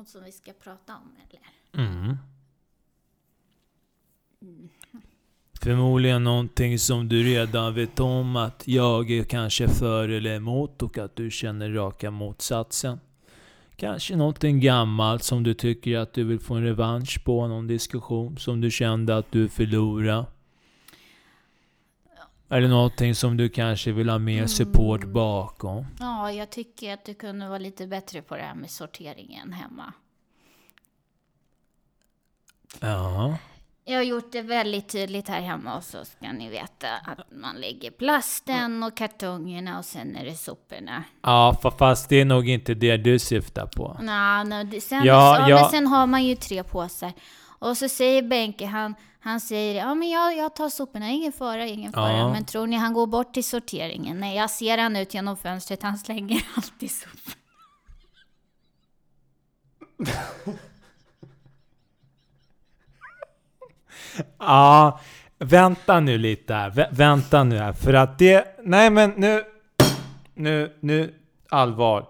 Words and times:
något 0.00 0.08
som 0.08 0.24
vi 0.24 0.32
ska 0.32 0.52
prata 0.52 0.96
om 0.96 1.16
eller? 1.16 1.84
Mm. 1.84 2.16
Förmodligen 5.60 6.24
någonting 6.24 6.78
som 6.78 7.08
du 7.08 7.22
redan 7.22 7.74
vet 7.74 8.00
om 8.00 8.36
att 8.36 8.62
jag 8.66 9.10
är 9.10 9.24
kanske 9.24 9.68
för 9.68 10.08
eller 10.08 10.34
emot 10.34 10.82
och 10.82 10.98
att 10.98 11.16
du 11.16 11.30
känner 11.30 11.70
raka 11.70 12.10
motsatsen. 12.10 13.00
Kanske 13.76 14.16
någonting 14.16 14.60
gammalt 14.60 15.22
som 15.22 15.42
du 15.42 15.54
tycker 15.54 15.98
att 15.98 16.12
du 16.12 16.24
vill 16.24 16.40
få 16.40 16.54
en 16.54 16.64
revansch 16.64 17.24
på, 17.24 17.46
någon 17.46 17.66
diskussion 17.66 18.38
som 18.38 18.60
du 18.60 18.70
kände 18.70 19.16
att 19.16 19.32
du 19.32 19.48
förlorade. 19.48 20.24
Eller 22.50 22.68
någonting 22.68 23.14
som 23.14 23.36
du 23.36 23.48
kanske 23.48 23.92
vill 23.92 24.08
ha 24.08 24.18
mer 24.18 24.46
support 24.46 25.04
bakom. 25.04 25.86
Ja, 26.00 26.32
jag 26.32 26.50
tycker 26.50 26.94
att 26.94 27.04
du 27.04 27.14
kunde 27.14 27.48
vara 27.48 27.58
lite 27.58 27.86
bättre 27.86 28.22
på 28.22 28.36
det 28.36 28.42
här 28.42 28.54
med 28.54 28.70
sorteringen 28.70 29.52
hemma. 29.52 29.92
Ja. 32.80 33.36
Jag 33.84 33.96
har 33.96 34.02
gjort 34.02 34.32
det 34.32 34.42
väldigt 34.42 34.88
tydligt 34.88 35.28
här 35.28 35.40
hemma 35.40 35.76
och 35.76 35.84
så 35.84 36.04
ska 36.04 36.32
ni 36.32 36.48
veta 36.48 36.88
att 37.06 37.18
man 37.32 37.56
lägger 37.56 37.90
plasten 37.90 38.82
och 38.82 38.96
kartongerna 38.96 39.78
och 39.78 39.84
sen 39.84 40.16
är 40.16 40.24
det 40.24 40.34
soporna. 40.34 41.04
Ja, 41.22 41.56
fa- 41.62 41.78
fast 41.78 42.08
det 42.08 42.16
är 42.20 42.24
nog 42.24 42.48
inte 42.48 42.74
det 42.74 42.96
du 42.96 43.18
syftar 43.18 43.66
på. 43.66 43.96
Det- 44.70 44.80
sen, 44.80 45.04
Ja, 45.04 45.38
ja, 45.38 45.48
ja. 45.50 45.60
Men 45.60 45.70
sen 45.70 45.86
har 45.86 46.06
man 46.06 46.24
ju 46.24 46.36
tre 46.36 46.62
påsar. 46.62 47.12
Och 47.58 47.76
så 47.76 47.88
säger 47.88 48.22
Benke, 48.22 48.66
han, 48.66 48.94
han 49.20 49.40
säger 49.40 49.74
ja 49.74 49.94
men 49.94 50.10
jag, 50.10 50.36
jag 50.36 50.54
tar 50.56 50.68
soporna, 50.68 51.08
ingen 51.10 51.32
fara, 51.32 51.66
ingen 51.66 51.92
fara. 51.92 52.12
Ja. 52.18 52.32
Men 52.32 52.44
tror 52.44 52.66
ni 52.66 52.76
han 52.76 52.92
går 52.92 53.06
bort 53.06 53.34
till 53.34 53.44
sorteringen? 53.44 54.20
Nej, 54.20 54.36
jag 54.36 54.50
ser 54.50 54.78
han 54.78 54.96
ut 54.96 55.14
genom 55.14 55.36
fönstret, 55.36 55.82
han 55.82 55.98
slänger 55.98 56.42
alltid 56.56 56.90
sopor. 56.90 57.34
Ja, 64.38 65.00
vänta 65.38 66.00
nu 66.00 66.18
lite 66.18 66.54
här. 66.54 66.70
Vä- 66.70 66.88
vänta 66.90 67.44
nu 67.44 67.58
här. 67.58 67.72
För 67.72 67.94
att 67.94 68.18
det... 68.18 68.56
Nej 68.62 68.90
men 68.90 69.10
nu... 69.10 69.44
Nu, 70.34 70.76
nu... 70.80 71.14
Allvar. 71.48 72.06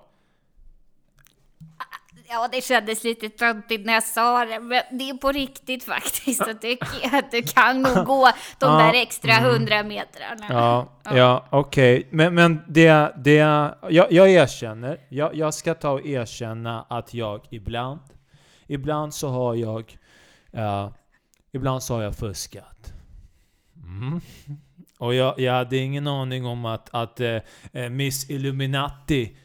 Ja, 2.32 2.48
det 2.52 2.64
kändes 2.64 3.04
lite 3.04 3.28
töntigt 3.28 3.86
när 3.86 3.92
jag 3.92 4.02
sa 4.02 4.44
det, 4.44 4.60
men 4.60 4.82
det 4.90 5.10
är 5.10 5.14
på 5.14 5.32
riktigt 5.32 5.84
faktiskt. 5.84 6.44
Så 6.44 6.54
tycker 6.54 6.88
jag 7.02 7.14
att 7.14 7.30
du 7.30 7.42
kan 7.42 7.82
nog 7.82 8.04
gå 8.04 8.30
de 8.58 8.66
Ja, 8.72 8.78
där 8.78 9.02
extra 9.02 9.32
hundra 9.32 9.82
metrarna. 9.82 10.46
Ja, 10.48 11.00
ja, 11.16 11.46
okej. 11.50 12.08
Men, 12.10 12.34
men 12.34 12.62
det... 12.68 13.12
det 13.16 13.34
jag, 13.34 14.12
jag 14.12 14.30
erkänner. 14.30 14.98
Jag, 15.08 15.34
jag 15.34 15.54
ska 15.54 15.74
ta 15.74 15.90
och 15.90 16.06
erkänna 16.06 16.86
att 16.88 17.14
jag 17.14 17.46
ibland... 17.50 18.00
Ibland 18.66 19.14
så 19.14 19.28
har 19.28 19.54
jag... 19.54 19.98
ja, 20.50 20.92
ibland 21.52 21.82
så 21.82 21.94
har 21.94 22.02
jag 22.02 22.16
fuskat. 22.16 22.92
Mm. 23.84 24.20
Och 24.98 25.14
jag, 25.14 25.40
jag 25.40 25.52
hade 25.52 25.76
ingen 25.76 26.06
aning 26.06 26.46
om 26.46 26.64
att, 26.64 26.88
att 26.92 27.20
eh, 27.20 27.88
Miss 27.90 28.30
Illuminati, 28.30 29.36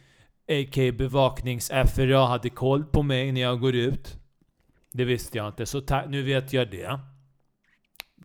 a.k.a. 0.48 0.92
bevaknings-FRA, 0.92 2.28
hade 2.28 2.50
koll 2.50 2.84
på 2.84 3.04
mig 3.04 3.32
när 3.32 3.42
jag 3.42 3.60
går 3.60 3.76
ut. 3.76 4.18
Det 4.92 5.06
visste 5.06 5.38
jag 5.38 5.48
inte, 5.48 5.66
så 5.66 5.82
nu 6.08 6.22
vet 6.22 6.54
jag 6.54 6.72
det. 6.72 7.00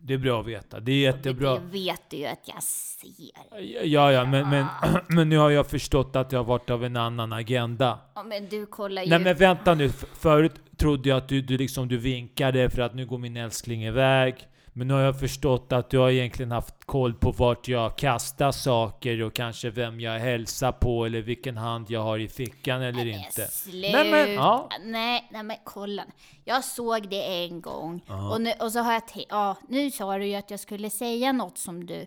Det 0.03 0.13
är 0.13 0.17
bra 0.17 0.39
att 0.41 0.47
veta. 0.47 0.79
Det 0.79 0.91
är 0.91 0.99
jättebra. 0.99 1.53
Det 1.53 1.65
vet 1.71 2.01
du 2.09 2.17
ju 2.17 2.25
att 2.25 2.47
jag 2.47 2.63
ser. 2.63 3.83
Ja, 3.83 4.11
ja, 4.11 4.25
men, 4.25 4.49
men, 4.49 4.65
men 5.07 5.29
nu 5.29 5.37
har 5.37 5.49
jag 5.49 5.67
förstått 5.67 6.15
att 6.15 6.31
jag 6.31 6.39
har 6.39 6.43
varit 6.43 6.69
av 6.69 6.85
en 6.85 6.97
annan 6.97 7.33
agenda. 7.33 7.99
Ja, 8.15 8.23
men 8.23 8.49
du 8.49 8.65
kollar 8.65 9.03
ju. 9.03 9.09
Nej 9.09 9.19
men 9.19 9.35
vänta 9.35 9.73
nu, 9.73 9.89
förut 10.13 10.53
trodde 10.77 11.09
jag 11.09 11.17
att 11.17 11.27
du, 11.27 11.41
du 11.41 11.57
liksom 11.57 11.87
du 11.87 11.97
vinkade 11.97 12.69
för 12.69 12.81
att 12.81 12.95
nu 12.95 13.05
går 13.05 13.17
min 13.17 13.37
älskling 13.37 13.83
iväg. 13.83 14.47
Men 14.73 14.87
nu 14.87 14.93
har 14.93 15.01
jag 15.01 15.19
förstått 15.19 15.71
att 15.71 15.89
du 15.89 15.97
har 15.97 16.09
egentligen 16.09 16.51
haft 16.51 16.85
koll 16.85 17.13
på 17.13 17.31
vart 17.31 17.67
jag 17.67 17.97
kastar 17.97 18.51
saker 18.51 19.21
och 19.21 19.33
kanske 19.33 19.69
vem 19.69 19.99
jag 19.99 20.19
hälsar 20.19 20.71
på 20.71 21.05
eller 21.05 21.21
vilken 21.21 21.57
hand 21.57 21.89
jag 21.89 22.03
har 22.03 22.19
i 22.19 22.27
fickan 22.27 22.81
eller 22.81 23.05
Nej, 23.05 23.25
inte. 23.25 23.47
Sluta. 23.51 23.97
Nej, 23.97 24.11
men, 24.11 24.33
ja. 24.33 24.69
nej, 24.83 25.27
nej 25.31 25.43
men 25.43 25.57
kolla. 25.63 26.05
Jag 26.45 26.63
såg 26.63 27.09
det 27.09 27.43
en 27.45 27.61
gång 27.61 28.03
Ja. 28.07 28.31
och, 28.33 28.41
nu, 28.41 28.51
och 28.59 28.71
så 28.71 28.79
har 28.79 28.93
jag 28.93 29.03
ja 29.29 29.57
nu 29.69 29.91
sa 29.91 30.17
du 30.17 30.25
ju 30.25 30.35
att 30.35 30.51
jag 30.51 30.59
skulle 30.59 30.89
säga 30.89 31.31
något 31.31 31.57
som 31.57 31.85
du 31.85 32.05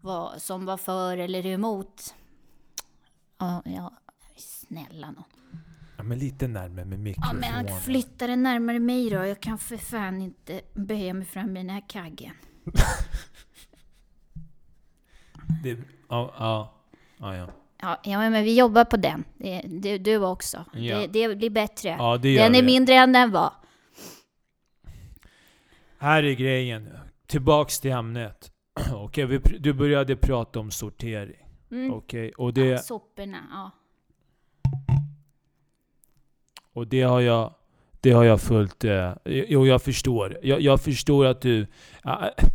var, 0.00 0.32
som 0.38 0.66
var 0.66 0.76
för 0.76 1.16
eller 1.16 1.46
emot. 1.46 2.14
Ja, 3.38 3.62
ja 3.64 3.92
snälla 4.36 5.06
nån. 5.10 5.24
Ja, 6.02 6.06
men 6.06 6.18
lite 6.18 6.48
närmare 6.48 6.84
med 6.84 6.98
Ja, 6.98 7.02
mikrofonen. 7.02 7.40
men 7.40 7.68
han 7.68 7.80
flyttar 7.80 8.28
den 8.28 8.42
närmare 8.42 8.78
mig 8.78 9.10
då. 9.10 9.16
Jag 9.16 9.40
kan 9.40 9.58
för 9.58 9.76
fan 9.76 10.22
inte 10.22 10.60
böja 10.74 11.14
mig 11.14 11.24
fram 11.26 11.56
i 11.56 11.60
den 11.60 11.70
här 11.70 11.82
kaggen. 11.88 12.32
Det, 15.62 15.78
ja, 16.08 16.34
ja, 16.38 16.74
ja, 17.18 17.36
ja. 17.36 17.48
Ja, 17.82 18.00
ja, 18.04 18.30
men 18.30 18.44
vi 18.44 18.58
jobbar 18.58 18.84
på 18.84 18.96
den. 18.96 19.24
Det, 19.38 19.62
det, 19.68 19.98
du 19.98 20.16
också. 20.16 20.64
Ja. 20.72 20.98
Det, 20.98 21.06
det 21.06 21.36
blir 21.36 21.50
bättre. 21.50 21.88
Ja, 21.88 22.16
det 22.16 22.32
gör 22.32 22.42
den 22.42 22.54
är 22.54 22.62
mindre 22.62 22.94
än 22.94 23.12
den 23.12 23.30
var. 23.30 23.52
Här 25.98 26.22
är 26.22 26.34
grejen. 26.34 26.88
Tillbaks 27.26 27.80
till 27.80 27.90
ämnet. 27.90 28.52
Okej, 28.94 29.26
pr- 29.26 29.58
du 29.58 29.72
började 29.72 30.16
prata 30.16 30.60
om 30.60 30.70
sortering. 30.70 31.46
Mm. 31.70 31.92
Okej, 31.92 32.32
och 32.32 32.52
det... 32.54 32.66
Ja, 32.66 32.78
soporna, 32.78 33.38
ja. 33.50 33.70
Och 36.72 36.86
det 36.86 37.02
har 37.02 37.20
jag, 37.20 37.54
det 38.00 38.12
har 38.12 38.24
jag 38.24 38.40
följt. 38.40 38.84
Eh, 38.84 39.12
jo, 39.24 39.66
jag 39.66 39.82
förstår. 39.82 40.38
Jag, 40.42 40.60
jag 40.60 40.80
förstår 40.80 41.26
att 41.26 41.40
du... 41.40 41.66
Ja, 42.02 42.32
eh, 42.38 42.48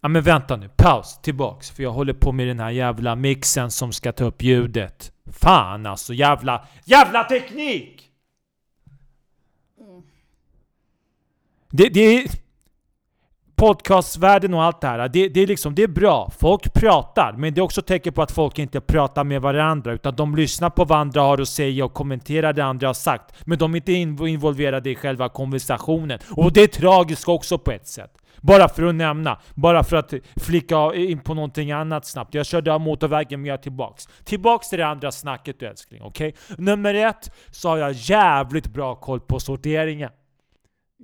ja, 0.00 0.08
men 0.08 0.22
vänta 0.22 0.56
nu. 0.56 0.68
Paus. 0.76 1.18
Tillbaks. 1.22 1.70
För 1.70 1.82
jag 1.82 1.92
håller 1.92 2.12
på 2.12 2.32
med 2.32 2.46
den 2.46 2.60
här 2.60 2.70
jävla 2.70 3.16
mixen 3.16 3.70
som 3.70 3.92
ska 3.92 4.12
ta 4.12 4.24
upp 4.24 4.42
ljudet. 4.42 5.12
Fan 5.32 5.86
alltså, 5.86 6.14
jävla... 6.14 6.66
Jävla 6.84 7.24
teknik! 7.24 8.10
Det, 11.70 11.88
det 11.88 12.00
är... 12.00 12.43
Podcastvärlden 13.64 14.54
och 14.54 14.62
allt 14.62 14.80
det 14.80 14.86
här, 14.86 15.08
det, 15.08 15.28
det, 15.28 15.40
är 15.40 15.46
liksom, 15.46 15.74
det 15.74 15.82
är 15.82 15.88
bra. 15.88 16.30
Folk 16.38 16.74
pratar, 16.74 17.32
men 17.32 17.54
det 17.54 17.60
är 17.60 17.62
också 17.62 17.82
tecken 17.82 18.12
på 18.12 18.22
att 18.22 18.32
folk 18.32 18.58
inte 18.58 18.80
pratar 18.80 19.24
med 19.24 19.42
varandra, 19.42 19.92
utan 19.92 20.16
de 20.16 20.36
lyssnar 20.36 20.70
på 20.70 20.84
vad 20.84 20.98
andra 20.98 21.20
har 21.20 21.40
att 21.40 21.48
säga 21.48 21.84
och 21.84 21.94
kommenterar 21.94 22.52
det 22.52 22.64
andra 22.64 22.86
har 22.86 22.94
sagt. 22.94 23.34
Men 23.44 23.58
de 23.58 23.74
är 23.74 23.76
inte 23.76 23.92
involverade 24.28 24.90
i 24.90 24.94
själva 24.94 25.28
konversationen. 25.28 26.18
Och 26.30 26.52
det 26.52 26.62
är 26.62 26.66
tragiskt 26.66 27.28
också 27.28 27.58
på 27.58 27.72
ett 27.72 27.86
sätt. 27.86 28.10
Bara 28.40 28.68
för 28.68 28.82
att 28.82 28.94
nämna, 28.94 29.38
bara 29.54 29.84
för 29.84 29.96
att 29.96 30.14
flicka 30.36 30.94
in 30.94 31.20
på 31.20 31.34
någonting 31.34 31.72
annat 31.72 32.06
snabbt. 32.06 32.34
Jag 32.34 32.46
körde 32.46 32.72
av 32.72 32.80
motorvägen 32.80 33.40
men 33.40 33.48
jag 33.48 33.58
är 33.58 33.62
tillbaks. 33.62 34.08
Tillbaks 34.24 34.68
till 34.68 34.78
det 34.78 34.86
andra 34.86 35.12
snacket 35.12 35.60
du 35.60 35.66
älskling, 35.66 36.02
okej? 36.02 36.34
Nummer 36.58 36.94
ett, 36.94 37.30
så 37.50 37.68
har 37.68 37.76
jag 37.76 37.92
jävligt 37.92 38.66
bra 38.66 38.94
koll 38.94 39.20
på 39.20 39.40
sorteringen. 39.40 40.10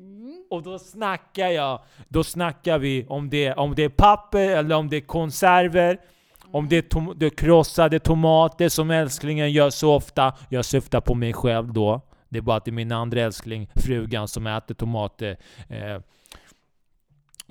Mm. 0.00 0.44
Och 0.50 0.62
då 0.62 0.78
snackar 0.78 1.48
jag, 1.48 1.80
då 2.08 2.24
snackar 2.24 2.78
vi 2.78 3.06
om 3.08 3.30
det, 3.30 3.52
om 3.54 3.74
det 3.74 3.84
är 3.84 3.88
papper 3.88 4.48
eller 4.50 4.76
om 4.76 4.88
det 4.88 4.96
är 4.96 5.00
konserver, 5.00 5.98
om 6.52 6.68
det 6.68 6.76
är, 6.76 6.82
tom, 6.82 7.14
det 7.16 7.26
är 7.26 7.30
krossade 7.30 7.98
tomater 7.98 8.68
som 8.68 8.90
älsklingen 8.90 9.52
gör 9.52 9.70
så 9.70 9.94
ofta. 9.94 10.34
Jag 10.48 10.64
syftar 10.64 11.00
på 11.00 11.14
mig 11.14 11.32
själv 11.32 11.72
då. 11.72 12.00
Det 12.28 12.38
är 12.38 12.42
bara 12.42 12.56
att 12.56 12.64
det 12.64 12.70
är 12.70 12.72
min 12.72 12.92
andra 12.92 13.20
älskling, 13.20 13.70
frugan, 13.74 14.28
som 14.28 14.46
äter 14.46 14.74
tomater. 14.74 15.36
Eh, 15.68 16.00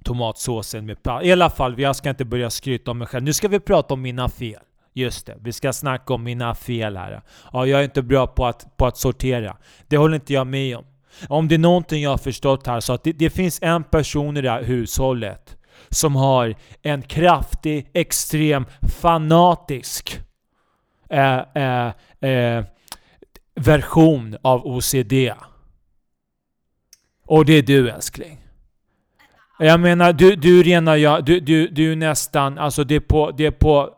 tomatsåsen 0.03 0.85
med 0.85 1.03
pa- 1.03 1.21
I 1.23 1.31
alla 1.31 1.49
fall, 1.49 1.79
jag 1.79 1.95
ska 1.95 2.09
inte 2.09 2.25
börja 2.25 2.49
skryta 2.49 2.91
om 2.91 2.97
mig 2.97 3.07
själv. 3.07 3.23
Nu 3.23 3.33
ska 3.33 3.47
vi 3.47 3.59
prata 3.59 3.93
om 3.93 4.01
mina 4.01 4.29
fel. 4.29 4.59
Just 4.93 5.25
det, 5.25 5.37
vi 5.41 5.51
ska 5.51 5.73
snacka 5.73 6.13
om 6.13 6.23
mina 6.23 6.55
fel 6.55 6.97
här. 6.97 7.21
Ja, 7.53 7.65
jag 7.65 7.79
är 7.79 7.83
inte 7.83 8.01
bra 8.01 8.27
på 8.27 8.45
att, 8.45 8.77
på 8.77 8.85
att 8.85 8.97
sortera. 8.97 9.57
Det 9.87 9.97
håller 9.97 10.15
inte 10.15 10.33
jag 10.33 10.47
med 10.47 10.77
om. 10.77 10.85
Om 11.27 11.47
det 11.47 11.55
är 11.55 11.59
någonting 11.59 12.03
jag 12.03 12.09
har 12.09 12.17
förstått 12.17 12.67
här 12.67 12.79
så 12.79 12.93
att 12.93 13.03
det, 13.03 13.11
det 13.11 13.29
finns 13.29 13.59
en 13.61 13.83
person 13.83 14.37
i 14.37 14.41
det 14.41 14.49
här 14.49 14.63
hushållet 14.63 15.57
som 15.89 16.15
har 16.15 16.55
en 16.81 17.01
kraftig, 17.01 17.89
extrem, 17.93 18.65
fanatisk 19.01 20.19
eh, 21.09 21.39
eh, 21.55 21.91
eh, 22.29 22.63
version 23.55 24.37
av 24.41 24.67
OCD. 24.67 25.13
Och 27.25 27.45
det 27.45 27.53
är 27.53 27.61
du 27.61 27.89
älskling. 27.89 28.45
Jag 29.59 29.79
menar, 29.79 30.13
du, 30.13 30.35
du 30.35 30.59
är 30.59 30.63
rena, 30.63 31.21
du, 31.21 31.39
du, 31.39 31.67
du 31.67 31.91
är 31.91 31.95
nästan, 31.95 32.57
alltså 32.57 32.83
det 32.83 32.95
är 32.95 32.99
på, 32.99 33.31
det 33.31 33.45
är 33.45 33.51
på 33.51 33.95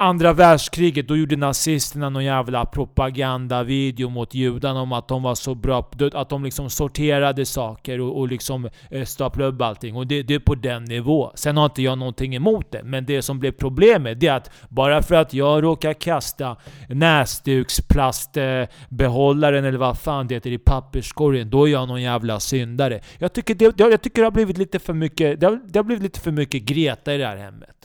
andra 0.00 0.32
världskriget, 0.32 1.08
då 1.08 1.16
gjorde 1.16 1.36
nazisterna 1.36 2.08
någon 2.08 2.24
jävla 2.24 2.66
propagandavideo 2.66 4.08
mot 4.08 4.34
judarna 4.34 4.80
om 4.80 4.92
att 4.92 5.08
de 5.08 5.22
var 5.22 5.34
så 5.34 5.54
bra, 5.54 5.90
att 6.12 6.28
de 6.28 6.44
liksom 6.44 6.70
sorterade 6.70 7.46
saker 7.46 8.00
och, 8.00 8.18
och 8.18 8.28
liksom 8.28 8.68
eh, 8.90 9.04
staplade 9.04 9.50
upp 9.50 9.62
allting. 9.62 9.96
Och 9.96 10.06
det, 10.06 10.22
det, 10.22 10.34
är 10.34 10.38
på 10.38 10.54
den 10.54 10.84
nivå. 10.84 11.32
Sen 11.34 11.56
har 11.56 11.64
inte 11.64 11.82
jag 11.82 11.98
någonting 11.98 12.34
emot 12.34 12.72
det, 12.72 12.82
men 12.84 13.06
det 13.06 13.22
som 13.22 13.38
blev 13.38 13.52
problemet 13.52 14.20
det 14.20 14.26
är 14.26 14.34
att 14.34 14.50
bara 14.68 15.02
för 15.02 15.14
att 15.14 15.34
jag 15.34 15.62
råkar 15.62 15.92
kasta 15.92 16.56
näsduksplastbehållaren 16.88 19.64
eller 19.64 19.78
vad 19.78 19.98
fan 19.98 20.26
det 20.26 20.34
heter 20.34 20.50
i 20.50 20.58
papperskorgen, 20.58 21.50
då 21.50 21.68
är 21.68 21.72
jag 21.72 21.88
någon 21.88 22.02
jävla 22.02 22.40
syndare. 22.40 23.00
Jag 23.18 23.32
tycker 23.32 23.54
det, 23.54 23.74
jag 23.76 24.02
tycker 24.02 24.22
det 24.22 24.26
har 24.26 24.32
blivit 24.32 24.58
lite 24.58 24.78
för 24.78 24.92
mycket, 24.92 25.40
det 25.40 25.46
har, 25.46 25.60
det 25.66 25.78
har 25.78 25.84
blivit 25.84 26.02
lite 26.02 26.20
för 26.20 26.32
mycket 26.32 26.62
Greta 26.62 27.14
i 27.14 27.18
det 27.18 27.26
här 27.26 27.36
hemmet. 27.36 27.80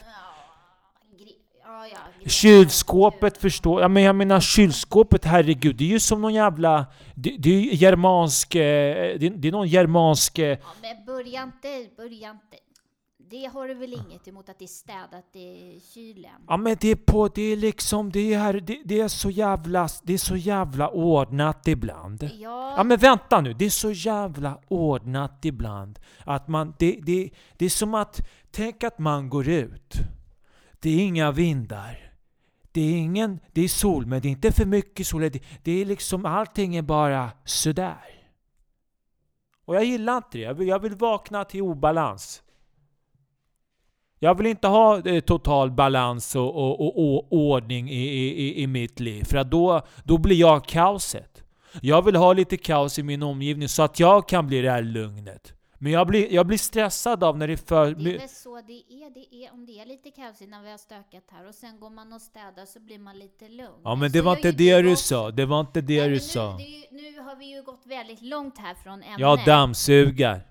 Kylskåpet 2.26 3.38
förstår 3.38 3.82
jag, 3.82 3.92
men 3.92 4.04
jag 4.04 4.16
menar 4.16 4.40
kylskåpet, 4.40 5.26
herregud, 5.26 5.76
det 5.76 5.84
är 5.84 5.88
ju 5.90 6.00
som 6.00 6.22
någon 6.22 6.34
jävla... 6.34 6.86
Det, 7.16 7.36
det 7.40 7.50
är 7.50 7.60
ju 7.62 7.74
germansk... 7.76 8.56
eh, 8.56 9.20
Det, 9.20 9.30
det 9.30 9.48
är 9.48 9.52
någon 9.52 9.68
germansk... 9.68 10.40
eh, 10.40 10.46
Ja, 10.48 10.58
men 10.82 11.06
börja 11.06 11.44
inte, 11.44 11.96
börja 11.98 12.30
inte. 12.32 12.58
Det 13.30 13.46
har 13.46 13.68
du 13.68 13.74
väl 13.74 13.94
inget 13.94 14.28
emot 14.28 14.50
att 14.50 14.60
det 14.60 14.66
är 14.66 14.68
städat 14.68 15.36
i 15.36 15.80
kylen? 15.94 16.32
Ja 16.48 16.58
men 16.58 16.78
det 16.82 16.88
är 16.92 16.96
på, 16.96 17.28
det 17.28 17.42
är 17.42 17.56
liksom, 17.58 18.12
det 18.12 18.34
är, 18.34 18.54
det, 18.54 18.82
det 18.86 19.00
är 19.02 19.08
så 19.08 19.30
jävla, 19.30 19.90
det 20.04 20.14
är 20.14 20.18
så 20.18 20.36
jävla 20.36 20.90
ordnat 20.90 21.68
ibland. 21.68 22.24
Ja, 22.40 22.74
Ja 22.78 22.84
men 22.84 22.98
vänta 22.98 23.42
nu, 23.42 23.54
det 23.54 23.66
är 23.66 23.70
så 23.70 23.92
jävla 23.92 24.60
ordnat 24.68 25.46
ibland. 25.46 26.00
Att 26.24 26.48
man, 26.48 26.74
det, 26.80 27.00
det, 27.04 27.30
det 27.58 27.66
är 27.66 27.70
som 27.70 27.94
att, 27.94 28.28
tänk 28.52 28.84
att 28.84 29.00
man 29.00 29.30
går 29.30 29.50
ut. 29.50 29.94
Det 30.86 30.92
är 30.92 31.08
inga 31.08 31.32
vindar. 31.32 32.14
Det 32.72 32.82
är 32.82 32.98
ingen, 32.98 33.40
det 33.54 33.62
är 33.62 33.68
sol 33.68 34.06
men 34.06 34.22
det 34.22 34.28
är 34.28 34.30
inte 34.30 34.52
för 34.52 34.66
mycket 34.66 35.08
sol. 35.08 35.22
Det, 35.22 35.44
det 35.64 35.82
är 35.82 35.86
liksom, 35.86 36.26
allting 36.26 36.76
är 36.76 36.82
bara 36.82 37.32
sådär. 37.46 38.26
Och 39.66 39.76
jag 39.76 39.86
gillar 39.86 40.18
inte 40.18 40.38
det. 40.38 40.44
Jag 40.44 40.54
vill, 40.54 40.68
jag 40.68 40.80
vill 40.80 40.96
vakna 40.96 41.46
till 41.46 41.62
obalans. 41.62 42.44
Jag 44.20 44.38
vill 44.38 44.48
inte 44.48 44.68
ha 44.68 45.08
eh, 45.08 45.20
total 45.20 45.72
balans 45.72 46.36
och, 46.36 46.56
och, 46.56 46.82
och, 46.82 47.16
och 47.16 47.28
ordning 47.34 47.90
i, 47.90 48.04
i, 48.04 48.62
i 48.62 48.68
mitt 48.68 49.00
liv. 49.00 49.24
För 49.24 49.38
att 49.38 49.52
då, 49.52 49.82
då 50.04 50.18
blir 50.18 50.36
jag 50.36 50.66
kaoset. 50.66 51.44
Jag 51.82 52.02
vill 52.02 52.16
ha 52.16 52.34
lite 52.34 52.58
kaos 52.58 53.00
i 53.00 53.04
min 53.04 53.24
omgivning 53.24 53.70
så 53.70 53.84
att 53.84 54.00
jag 54.00 54.28
kan 54.28 54.48
bli 54.48 54.62
det 54.62 54.72
här 54.72 54.84
lugnet. 54.84 55.54
Men 55.86 55.92
jag 55.92 56.08
blir, 56.08 56.34
jag 56.34 56.48
blir 56.48 56.58
stressad 56.58 57.24
av 57.24 57.38
när 57.38 57.48
det 57.48 57.54
är 57.54 57.58
för... 57.58 57.92
det 57.96 58.16
är 58.16 58.20
väl 58.20 58.30
så 58.30 58.62
det 58.62 58.84
är. 58.90 59.10
Det 59.10 59.36
är 59.36 59.54
om 59.54 59.66
det 59.66 59.80
är 59.80 59.86
lite 59.86 60.12
kaosigt 60.12 60.50
när 60.50 60.62
vi 60.62 60.72
har 60.72 60.78
stökat 60.78 61.24
här 61.32 61.48
och 61.48 61.56
sen 61.56 61.80
går 61.80 61.90
man 61.90 62.14
och 62.14 62.22
städar 62.22 62.66
så 62.66 62.80
blir 62.80 63.00
man 63.00 63.20
lite 63.20 63.50
lugn. 63.50 63.82
Ja 63.84 63.96
men 63.96 64.10
Så 64.10 64.14
det 64.14 64.22
var 64.22 64.32
gör 64.32 64.38
inte 64.38 64.52
det 64.52 64.82
du 64.82 64.96
sa. 64.96 65.32
Det 65.32 65.46
var 65.46 65.60
inte 65.60 65.82
det 65.82 66.00
Nej, 66.00 66.08
du 66.10 66.14
nu, 66.14 66.20
sa. 66.20 66.58
det 66.58 66.88
nu 66.92 67.20
har 67.20 67.36
vi 67.36 67.46
ju 67.46 67.64
gått 67.64 67.86
väldigt 67.86 68.22
långt 68.22 68.58
här 68.58 68.74
från 68.74 69.04
ämnet. 69.04 69.20
Jag 69.20 69.46
dammsugar. 69.46 70.42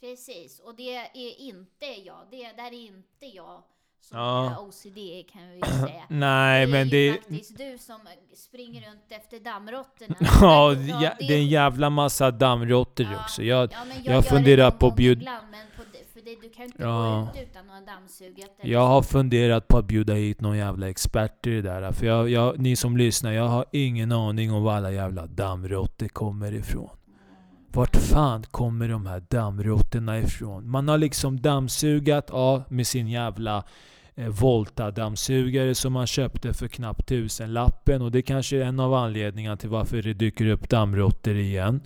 Precis, 0.00 0.60
och 0.60 0.74
det 0.74 0.96
är 0.96 1.40
inte 1.40 1.86
jag. 1.86 2.26
Det 2.30 2.52
där 2.56 2.72
är 2.72 2.86
inte 2.86 3.26
jag 3.26 3.62
som 4.00 4.18
Ja. 4.18 4.50
är 4.50 4.60
OCD 4.68 5.30
kan 5.32 5.48
vi 5.48 5.54
ju 5.56 5.62
säga. 5.86 6.02
Nej 6.08 6.66
det 6.66 6.72
är 6.72 6.78
men 6.78 6.88
det... 6.88 7.12
faktiskt 7.12 7.58
du 7.58 7.78
som 7.78 8.00
springer 8.36 8.80
runt 8.90 9.04
efter 9.08 9.40
dammråttorna. 9.40 10.14
Ja, 10.40 10.74
Ja, 11.02 11.12
det 11.18 11.34
är 11.34 11.38
en 11.38 11.46
jävla 11.48 11.90
massa 11.90 12.30
dammråttor 12.30 13.06
Ja, 13.12 13.18
också. 13.22 13.42
Jag, 13.42 13.72
ja, 13.72 13.78
jag 14.04 14.22
det 14.22 14.28
funderar 14.28 14.70
på 14.70 14.86
att 14.86 14.90
gång 14.92 14.96
bjud- 14.96 15.18
ibland, 15.18 15.46
men 15.50 15.60
på 15.76 15.82
det, 15.92 16.12
för 16.12 16.20
det, 16.24 16.36
du 16.42 16.48
kan 16.54 16.64
inte 16.64 16.82
Ja. 16.82 17.28
gå 17.34 17.40
ut 17.40 17.48
utan 17.50 17.70
att 17.70 17.86
ha 17.86 17.94
dammsugat. 17.94 18.50
eller 18.60 18.72
jag 18.72 18.86
har 18.86 19.02
funderat 19.02 19.68
på 19.68 19.78
att 19.78 19.84
bjuda 19.84 20.14
hit 20.14 20.40
någon 20.40 20.56
jävla 20.58 20.88
expert 20.88 21.46
i 21.46 21.50
det 21.50 21.62
där. 21.62 21.92
För 21.92 22.06
jag, 22.06 22.30
jag, 22.30 22.58
ni 22.58 22.76
som 22.76 22.96
lyssnar, 22.96 23.32
jag 23.32 23.48
har 23.48 23.64
ingen 23.72 24.12
aning 24.12 24.52
om 24.52 24.62
var 24.62 24.74
alla 24.76 24.92
jävla 24.92 25.26
dammråttor 25.26 26.08
kommer 26.08 26.52
ifrån. 26.54 26.90
Vart 27.72 27.96
fan 27.96 28.42
kommer 28.50 28.88
de 28.88 29.06
här 29.06 29.22
dammråttorna 29.28 30.18
ifrån? 30.18 30.70
Man 30.70 30.88
har 30.88 30.98
liksom 30.98 31.40
dammsugat, 31.40 32.26
ja, 32.32 32.64
med 32.68 32.86
sin 32.86 33.08
jävla 33.08 33.64
eh, 34.14 34.28
Volta-dammsugare 34.28 35.74
som 35.74 35.92
man 35.92 36.06
köpte 36.06 36.52
för 36.52 36.68
knappt 36.68 37.08
tusenlappen. 37.08 38.02
Och 38.02 38.10
det 38.10 38.22
kanske 38.22 38.56
är 38.56 38.64
en 38.64 38.80
av 38.80 38.94
anledningarna 38.94 39.56
till 39.56 39.68
varför 39.68 40.02
det 40.02 40.14
dyker 40.14 40.46
upp 40.46 40.68
dammråttor 40.68 41.34
igen. 41.34 41.80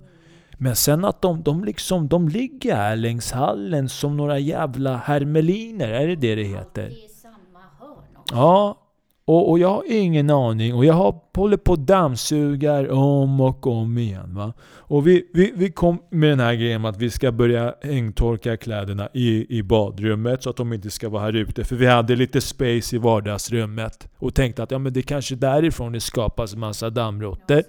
Men 0.57 0.75
sen 0.75 1.05
att 1.05 1.21
de, 1.21 1.43
de 1.43 1.63
liksom, 1.63 2.07
de 2.07 2.29
ligger 2.29 2.75
här 2.75 2.95
längs 2.95 3.31
hallen 3.31 3.89
som 3.89 4.17
några 4.17 4.39
jävla 4.39 4.97
hermeliner, 4.97 5.89
är 5.89 6.07
det 6.07 6.15
det 6.15 6.35
det 6.35 6.43
heter? 6.43 6.89
Det 6.89 7.05
är 7.05 7.21
samma 7.21 7.59
hörn 7.79 8.17
också. 8.17 8.35
Ja, 8.35 8.84
och, 9.25 9.49
och 9.49 9.59
jag 9.59 9.69
har 9.69 9.83
ingen 9.87 10.29
aning. 10.29 10.73
Och 10.73 10.85
jag 10.85 10.93
har 10.93 11.21
hållit 11.35 11.63
på 11.63 11.71
och 11.71 11.79
dammsugar 11.79 12.91
om 12.91 13.41
och 13.41 13.67
om 13.67 13.97
igen. 13.97 14.35
Va? 14.35 14.53
Och 14.77 15.07
vi, 15.07 15.29
vi, 15.33 15.53
vi 15.55 15.71
kom 15.71 16.01
med 16.09 16.29
den 16.29 16.39
här 16.39 16.53
grejen 16.55 16.85
att 16.85 16.97
vi 16.97 17.09
ska 17.09 17.31
börja 17.31 17.75
hängtorka 17.81 18.57
kläderna 18.57 19.09
i, 19.13 19.57
i 19.57 19.63
badrummet 19.63 20.43
så 20.43 20.49
att 20.49 20.55
de 20.55 20.73
inte 20.73 20.89
ska 20.91 21.09
vara 21.09 21.23
här 21.23 21.35
ute. 21.35 21.63
För 21.63 21.75
vi 21.75 21.85
hade 21.87 22.15
lite 22.15 22.41
space 22.41 22.95
i 22.95 22.99
vardagsrummet. 22.99 24.09
Och 24.17 24.35
tänkte 24.35 24.63
att 24.63 24.71
ja, 24.71 24.79
men 24.79 24.93
det 24.93 25.01
kanske 25.01 25.35
därifrån 25.35 25.91
det 25.91 25.99
skapas 26.01 26.55
massa 26.55 26.89
dammråttor. 26.89 27.57
Ja, 27.57 27.63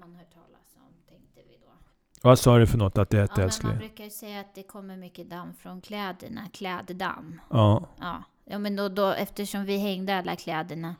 man. 0.00 0.12
Vad 2.22 2.38
sa 2.38 2.58
du 2.58 2.66
för 2.66 2.78
något 2.78 2.98
att 2.98 3.10
det 3.10 3.16
Ja, 3.16 3.22
hette 3.22 3.34
man 3.36 3.44
älskling? 3.44 3.78
brukar 3.78 4.04
ju 4.04 4.10
säga 4.10 4.40
att 4.40 4.54
det 4.54 4.62
kommer 4.62 4.96
mycket 4.96 5.30
damm 5.30 5.54
från 5.54 5.80
kläderna, 5.80 6.40
kläddamm. 6.52 7.40
Ja. 7.50 7.88
Ja, 8.00 8.22
ja 8.52 8.58
men 8.58 8.76
då, 8.76 8.88
då, 8.88 9.08
eftersom 9.10 9.64
vi 9.64 9.76
hängde 9.78 10.16
alla 10.16 10.36
kläderna 10.36 10.94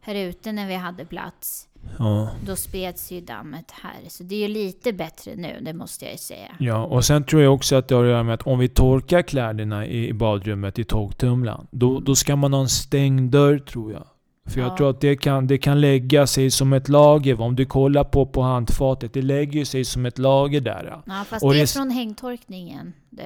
här 0.00 0.14
ute 0.14 0.52
när 0.52 0.66
vi 0.68 0.74
hade 0.74 1.04
plats, 1.04 1.68
ja. 1.98 2.30
då 2.46 2.56
spreds 2.56 3.12
ju 3.12 3.20
dammet 3.20 3.70
här. 3.70 3.96
Så 4.08 4.22
det 4.22 4.34
är 4.34 4.38
ju 4.38 4.48
lite 4.48 4.92
bättre 4.92 5.32
nu, 5.36 5.58
det 5.62 5.72
måste 5.72 6.04
jag 6.04 6.12
ju 6.12 6.18
säga. 6.18 6.48
Ja, 6.58 6.84
och 6.84 7.04
sen 7.04 7.24
tror 7.24 7.42
jag 7.42 7.54
också 7.54 7.76
att 7.76 7.88
det 7.88 7.94
har 7.94 8.04
att 8.04 8.10
göra 8.10 8.22
med 8.22 8.34
att 8.34 8.42
om 8.42 8.58
vi 8.58 8.68
torkar 8.68 9.22
kläderna 9.22 9.86
i 9.86 10.12
badrummet 10.12 10.78
i 10.78 10.84
torktumlaren, 10.84 11.66
då, 11.70 12.00
då 12.00 12.14
ska 12.14 12.36
man 12.36 12.52
ha 12.52 12.60
en 12.60 12.68
stängd 12.68 13.30
dörr 13.30 13.58
tror 13.58 13.92
jag. 13.92 14.04
För 14.46 14.60
jag 14.60 14.70
Ja. 14.72 14.76
tror 14.76 14.90
att 14.90 15.00
det 15.00 15.16
kan, 15.16 15.46
det 15.46 15.58
kan 15.58 15.80
lägga 15.80 16.26
sig 16.26 16.50
som 16.50 16.72
ett 16.72 16.88
lager. 16.88 17.40
Om 17.40 17.56
du 17.56 17.64
kollar 17.66 18.04
på, 18.04 18.26
på 18.26 18.42
handfatet, 18.42 19.12
det 19.14 19.22
lägger 19.22 19.64
sig 19.64 19.84
som 19.84 20.06
ett 20.06 20.18
lager 20.18 20.60
där. 20.60 20.88
Ja. 20.90 21.02
Ja, 21.06 21.24
fast 21.28 21.44
Och 21.44 21.52
det 21.52 21.58
är 21.58 21.60
det- 21.60 21.66
från 21.72 21.90
hängtorkningen 21.90 22.92
du. 23.10 23.22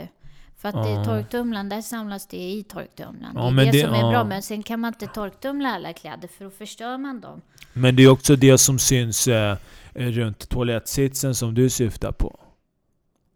För 0.63 0.69
att 0.69 0.75
Ja. 0.75 1.03
i 1.03 1.05
torktumlaren, 1.05 1.69
där 1.69 1.83
samlas 1.83 2.27
det 2.27 2.37
i 2.37 2.63
torktumlaren. 2.65 3.33
Ja, 3.37 3.51
det 3.51 3.63
är 3.63 3.67
det, 3.67 3.73
det- 3.73 3.85
som 3.85 3.95
är 3.95 4.01
ja. 4.01 4.11
bra. 4.11 4.25
Men 4.25 4.43
sen 4.43 4.63
kan 4.63 4.81
man 4.81 4.89
inte 4.89 5.07
torktumla 5.07 5.69
alla 5.69 5.93
kläder 5.93 6.29
för 6.29 6.45
då 6.45 6.51
förstör 6.51 6.99
man 6.99 7.21
dem. 7.21 7.41
Men 7.73 7.97
det 7.97 8.03
är 8.03 8.09
också 8.11 8.37
det 8.37 8.59
som 8.59 8.79
syns 8.79 9.29
eh, 9.29 9.57
runt 9.95 10.49
toalettsitsen 10.49 11.35
som 11.35 11.55
du 11.55 11.71
syftar 11.71 12.13
på. 12.13 12.39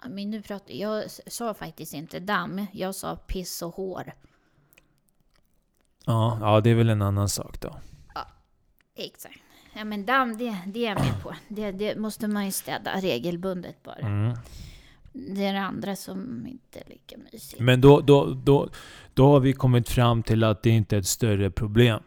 Ja, 0.03 0.09
Men 0.09 0.31
nu 0.31 0.43
pratar, 0.43 0.75
jag 0.75 1.05
sa 1.27 1.55
faktiskt 1.55 1.95
inte 1.95 2.21
damm, 2.21 2.67
jag 2.73 2.95
sa 2.95 3.17
piss 3.17 3.63
och 3.63 3.75
hår. 3.75 4.13
Ja, 6.07 6.39
ja, 6.41 6.61
det 6.61 6.71
är 6.71 6.75
väl 6.75 6.89
en 6.91 7.03
annan 7.03 7.29
sak 7.29 7.61
då. 7.61 7.77
Exakt. 8.99 9.39
Ja 9.75 9.85
men 9.85 10.07
damm, 10.07 10.37
det, 10.39 10.57
det 10.67 10.87
är 10.87 10.91
jag 10.91 11.01
med 11.01 11.23
på. 11.23 11.35
Det, 11.49 11.73
det 11.73 11.97
måste 11.99 12.29
man 12.29 12.45
ju 12.45 12.53
städa 12.53 13.01
regelbundet 13.01 13.83
bara. 13.83 13.97
Mm. 13.99 14.37
Det 15.17 15.45
är 15.45 15.53
det 15.53 15.61
andra 15.61 15.97
som 15.97 16.47
inte 16.47 16.79
är 16.79 16.91
lika 16.91 17.17
mysigt. 17.33 17.61
Men 17.61 17.81
då, 17.81 18.01
då, 18.01 18.25
då, 18.45 18.69
då 19.15 19.27
har 19.27 19.41
vi 19.41 19.53
kommit 19.53 19.89
fram 19.89 20.23
till 20.23 20.45
att 20.45 20.63
det 20.63 20.71
inte 20.71 20.97
är 20.97 21.01
ett 21.01 21.07
större 21.07 21.51
problem. 21.51 22.01